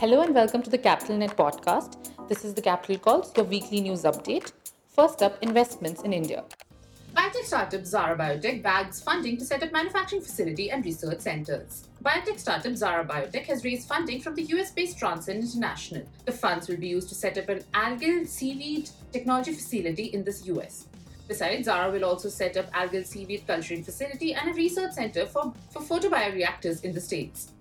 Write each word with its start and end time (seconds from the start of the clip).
Hello 0.00 0.22
and 0.22 0.34
welcome 0.34 0.62
to 0.62 0.70
the 0.70 0.78
Capital 0.78 1.18
Net 1.18 1.36
podcast. 1.36 1.98
This 2.26 2.42
is 2.42 2.54
the 2.54 2.62
Capital 2.62 2.96
Calls, 2.96 3.36
your 3.36 3.44
weekly 3.44 3.82
news 3.82 4.04
update. 4.04 4.50
First 4.88 5.22
up, 5.22 5.36
investments 5.42 6.00
in 6.04 6.14
India. 6.14 6.42
Biotech 7.14 7.44
startup 7.44 7.84
Zara 7.84 8.16
Biotech 8.16 8.62
bags 8.62 9.02
funding 9.02 9.36
to 9.36 9.44
set 9.44 9.62
up 9.62 9.72
manufacturing 9.72 10.22
facility 10.22 10.70
and 10.70 10.82
research 10.86 11.20
centers. 11.20 11.86
Biotech 12.02 12.38
startup 12.38 12.74
Zara 12.76 13.04
Biotech 13.04 13.44
has 13.44 13.62
raised 13.62 13.86
funding 13.86 14.22
from 14.22 14.34
the 14.34 14.42
US-based 14.44 14.98
Transcend 14.98 15.44
International. 15.44 16.06
The 16.24 16.32
funds 16.32 16.66
will 16.66 16.78
be 16.78 16.88
used 16.88 17.10
to 17.10 17.14
set 17.14 17.36
up 17.36 17.50
an 17.50 17.62
algal 17.74 18.26
seaweed 18.26 18.88
technology 19.12 19.52
facility 19.52 20.04
in 20.04 20.24
the 20.24 20.32
US. 20.44 20.86
Besides, 21.28 21.66
Zara 21.66 21.92
will 21.92 22.06
also 22.06 22.30
set 22.30 22.56
up 22.56 22.72
algal 22.72 23.04
seaweed 23.04 23.46
culturing 23.46 23.84
facility 23.84 24.32
and 24.32 24.48
a 24.48 24.54
research 24.54 24.92
center 24.92 25.26
for, 25.26 25.52
for 25.70 25.82
photobioreactors 25.82 26.84
in 26.84 26.94
the 26.94 27.02
States. 27.02 27.52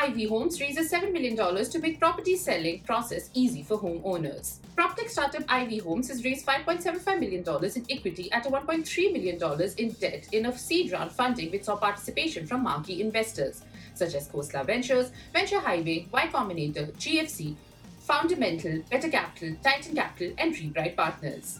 Ivy 0.00 0.26
Homes 0.26 0.60
raises 0.60 0.92
$7 0.92 1.12
million 1.12 1.34
to 1.36 1.78
make 1.80 1.98
property 1.98 2.36
selling 2.36 2.82
process 2.82 3.30
easy 3.34 3.64
for 3.64 3.78
homeowners. 3.78 4.58
PropTech 4.76 5.08
startup 5.08 5.42
Ivy 5.48 5.78
Homes 5.78 6.06
has 6.08 6.24
raised 6.24 6.46
$5.75 6.46 7.18
million 7.18 7.42
in 7.42 7.86
equity 7.90 8.30
at 8.30 8.46
a 8.46 8.48
$1.3 8.48 9.12
million 9.12 9.72
in 9.76 9.90
debt 9.94 10.28
in 10.30 10.46
a 10.46 10.56
seed 10.56 10.92
round 10.92 11.10
funding 11.10 11.50
which 11.50 11.64
saw 11.64 11.74
participation 11.74 12.46
from 12.46 12.62
marquee 12.62 13.00
investors 13.00 13.62
such 13.94 14.14
as 14.14 14.28
Khosla 14.28 14.64
Ventures, 14.64 15.10
Venture 15.32 15.58
Highway, 15.58 16.06
Y 16.12 16.28
Combinator, 16.28 16.92
GFC, 16.92 17.56
Fundamental, 17.98 18.80
Better 18.88 19.08
Capital, 19.08 19.56
Titan 19.64 19.96
Capital, 19.96 20.32
and 20.38 20.54
Rebright 20.54 20.94
Partners. 20.94 21.58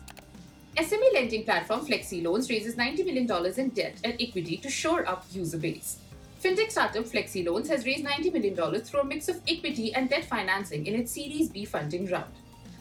SME 0.77 1.13
lending 1.13 1.43
platform 1.43 1.85
Flexi 1.85 2.23
Loans 2.23 2.49
raises 2.49 2.77
$90 2.77 3.05
million 3.05 3.59
in 3.59 3.71
debt 3.71 3.97
and 4.05 4.15
equity 4.21 4.59
to 4.59 4.71
shore 4.71 5.05
up 5.09 5.25
user 5.33 5.59
base. 5.59 5.99
Fintech 6.43 6.71
startup 6.71 7.05
Flexi 7.05 7.45
Loans 7.45 7.69
has 7.69 7.85
raised 7.85 8.05
$90 8.05 8.33
million 8.33 8.81
through 8.83 9.01
a 9.01 9.05
mix 9.05 9.29
of 9.29 9.41
equity 9.49 9.93
and 9.93 10.09
debt 10.09 10.25
financing 10.25 10.87
in 10.87 10.95
its 10.95 11.11
Series 11.11 11.49
B 11.49 11.65
funding 11.65 12.07
round. 12.07 12.33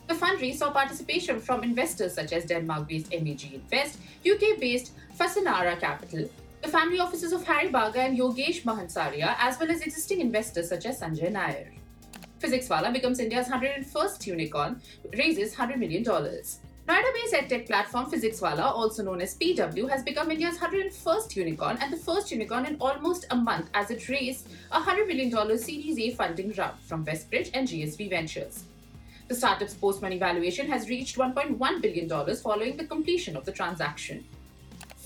The 0.08 0.14
fundraise 0.14 0.58
saw 0.58 0.72
participation 0.72 1.40
from 1.40 1.64
investors 1.64 2.14
such 2.14 2.34
as 2.34 2.46
Denmark 2.46 2.88
based 2.88 3.12
MAG 3.12 3.52
Invest, 3.52 3.98
UK 4.30 4.60
based 4.60 4.92
Fasanara 5.18 5.80
Capital, 5.80 6.30
the 6.62 6.68
family 6.68 7.00
offices 7.00 7.34
of 7.34 7.44
Harry 7.46 7.70
Baga 7.70 8.02
and 8.02 8.18
Yogesh 8.18 8.62
Mahansaria, 8.62 9.36
as 9.40 9.60
well 9.60 9.72
as 9.72 9.82
existing 9.82 10.22
investors 10.22 10.70
such 10.70 10.86
as 10.86 11.02
Sanjay 11.02 11.32
Nayar. 11.32 11.74
PhysicsWallah 12.40 12.94
becomes 12.94 13.20
India's 13.20 13.48
101st 13.48 14.28
unicorn, 14.28 14.80
raises 15.18 15.56
$100 15.56 15.78
million. 15.78 16.06
Noida-based 16.88 17.34
edtech 17.34 17.68
platform 17.68 18.10
PhysicsWallah, 18.10 18.64
also 18.64 19.04
known 19.04 19.20
as 19.20 19.36
PW, 19.38 19.90
has 19.90 20.04
become 20.04 20.32
India's 20.32 20.58
101st 20.58 21.36
unicorn 21.36 21.78
and 21.82 21.92
the 21.92 21.98
first 21.98 22.32
unicorn 22.32 22.66
in 22.66 22.78
almost 22.80 23.26
a 23.30 23.36
month 23.36 23.70
as 23.74 23.92
it 23.92 24.08
raised 24.08 24.48
a 24.72 24.80
$100 24.80 25.06
million 25.06 25.58
Series 25.58 26.00
A 26.00 26.16
funding 26.16 26.54
round 26.54 26.80
from 26.80 27.04
Westbridge 27.04 27.50
and 27.54 27.68
GSV 27.68 28.10
Ventures. 28.10 28.64
The 29.28 29.36
startup's 29.36 29.74
post-money 29.74 30.18
valuation 30.18 30.66
has 30.68 30.88
reached 30.88 31.18
$1.1 31.18 31.82
billion 31.82 32.36
following 32.38 32.78
the 32.78 32.86
completion 32.86 33.36
of 33.36 33.44
the 33.44 33.52
transaction. 33.52 34.24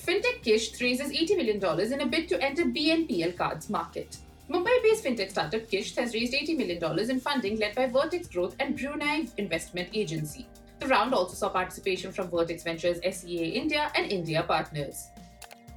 Fintech 0.05 0.43
Kissht 0.43 0.79
raises 0.83 1.11
$80 1.11 1.35
million 1.35 1.93
in 1.93 2.01
a 2.01 2.05
bid 2.05 2.29
to 2.29 2.43
enter 2.43 2.65
BNPL 2.65 3.35
cards 3.35 3.71
market. 3.71 4.17
Mumbai-based 4.51 5.03
fintech 5.03 5.31
startup 5.31 5.67
Kissht 5.67 5.97
has 5.97 6.13
raised 6.13 6.33
$80 6.33 6.57
million 6.57 7.09
in 7.09 7.19
funding 7.19 7.57
led 7.57 7.73
by 7.73 7.87
Vertex 7.87 8.27
Growth 8.27 8.55
and 8.59 8.77
Brunei 8.77 9.25
Investment 9.37 9.89
Agency. 9.95 10.45
The 10.81 10.87
round 10.87 11.13
also 11.13 11.35
saw 11.35 11.49
participation 11.49 12.11
from 12.11 12.31
Vertex 12.31 12.63
Ventures 12.63 12.99
SEA 13.07 13.49
India 13.49 13.91
and 13.93 14.11
India 14.11 14.41
partners. 14.41 15.09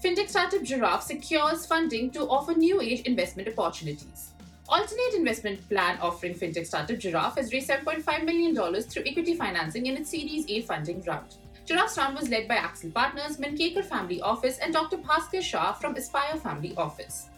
Fintech 0.03 0.31
startup 0.31 0.63
Jiraaf 0.63 1.03
secures 1.03 1.67
funding 1.67 2.11
to 2.13 2.23
offer 2.23 2.55
new 2.55 2.81
age 2.81 3.03
investment 3.03 3.47
opportunities. 3.51 4.31
Alternate 4.67 5.13
investment 5.15 5.69
plan 5.69 5.99
offering 6.01 6.33
fintech 6.33 6.67
startup 6.67 6.97
Jiraaf 6.97 7.37
has 7.37 7.53
raised 7.53 7.69
$7.5 7.69 8.25
million 8.25 8.55
through 8.55 9.03
equity 9.05 9.35
financing 9.35 9.85
in 9.85 9.99
its 9.99 10.09
Series 10.09 10.47
A 10.49 10.63
funding 10.63 11.03
round. 11.03 11.37
Jiraaf's 11.67 11.99
round 11.99 12.17
was 12.17 12.31
led 12.31 12.49
by 12.49 12.57
Accel 12.57 12.95
Partners, 12.95 13.37
Mankekar 13.37 13.85
Family 13.85 14.23
Office, 14.23 14.57
and 14.57 14.73
Dr. 14.73 14.97
Bhaskar 14.97 15.43
Shah 15.43 15.75
from 15.75 15.97
Aspire 15.97 16.37
Family 16.37 16.75
Office. 16.79 17.29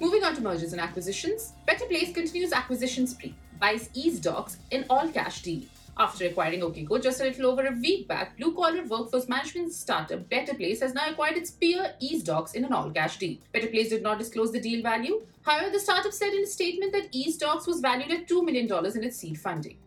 Moving 0.00 0.22
on 0.22 0.34
to 0.34 0.42
mergers 0.42 0.72
and 0.72 0.82
acquisitions, 0.82 1.54
Better 1.64 1.86
Place 1.86 2.12
continues 2.12 2.52
acquisition 2.52 3.06
spree, 3.06 3.34
buys 3.58 3.88
EaseDocs 3.96 4.56
in 4.70 4.84
all 4.90 5.08
cash 5.08 5.40
deal. 5.40 5.62
After 5.98 6.26
acquiring 6.26 6.60
OkayGo 6.60 7.02
just 7.02 7.22
a 7.22 7.24
little 7.24 7.46
over 7.46 7.66
a 7.66 7.72
week 7.72 8.06
back, 8.06 8.36
blue 8.36 8.54
collar 8.54 8.84
workforce 8.84 9.30
management 9.30 9.72
startup 9.72 10.28
Better 10.28 10.52
Place 10.52 10.80
has 10.82 10.92
now 10.92 11.08
acquired 11.08 11.38
its 11.38 11.50
peer 11.50 11.94
EaseDocs 12.02 12.54
in 12.54 12.66
an 12.66 12.74
all 12.74 12.90
cash 12.90 13.16
deal. 13.16 13.38
Better 13.50 13.68
Place 13.68 13.88
did 13.88 14.02
not 14.02 14.18
disclose 14.18 14.52
the 14.52 14.60
deal 14.60 14.82
value. 14.82 15.22
However, 15.40 15.70
the 15.70 15.80
startup 15.80 16.12
said 16.12 16.34
in 16.34 16.42
a 16.42 16.46
statement 16.46 16.92
that 16.92 17.10
EaseDocs 17.12 17.66
was 17.66 17.80
valued 17.80 18.12
at 18.12 18.28
$2 18.28 18.44
million 18.44 18.70
in 18.94 19.04
its 19.04 19.16
seed 19.16 19.40
funding. 19.40 19.78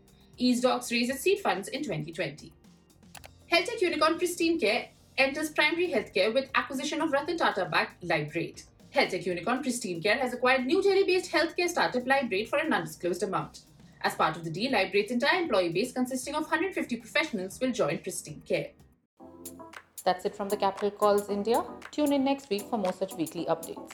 EaseDocs 0.42 0.92
raised 0.92 1.12
its 1.12 1.22
seed 1.22 1.42
funds 1.42 1.68
in 1.68 1.84
2020. 1.84 2.52
Healthtech 3.52 3.82
unicorn 3.82 4.18
Pristyn 4.18 4.60
Care 4.60 4.88
enters 5.16 5.52
primary 5.52 5.92
healthcare 5.92 6.34
with 6.34 6.50
acquisition 6.56 7.02
of 7.02 7.12
Ratan 7.12 7.38
Tata 7.38 7.66
backed 7.66 8.04
Lybrate. 8.04 8.64
Healthtech 8.96 9.28
unicorn 9.28 9.62
Pristyn 9.62 10.02
Care 10.02 10.18
has 10.18 10.34
acquired 10.34 10.66
New 10.66 10.82
Delhi 10.82 11.04
based 11.04 11.32
healthcare 11.32 11.70
startup 11.70 12.06
Lybrate 12.06 12.50
for 12.50 12.58
an 12.58 12.74
undisclosed 12.74 13.22
amount. 13.22 13.62
As 14.02 14.16
part 14.16 14.38
of 14.38 14.44
the 14.44 14.50
deal, 14.50 14.72
Lybrate's 14.72 15.12
entire 15.12 15.42
employee 15.42 15.74
base, 15.74 15.92
consisting 15.92 16.34
of 16.34 16.44
150 16.44 16.96
professionals, 16.98 17.60
will 17.60 17.72
join 17.72 17.98
Pristyn 17.98 18.42
Care. 18.48 18.70
That's 20.06 20.24
it 20.26 20.36
from 20.36 20.48
the 20.48 20.58
Capital 20.58 20.92
Calls 20.92 21.30
India. 21.30 21.64
Tune 21.92 22.14
in 22.14 22.24
next 22.24 22.50
week 22.50 22.64
for 22.70 22.78
more 22.78 22.94
such 22.94 23.14
weekly 23.16 23.46
updates. 23.46 23.92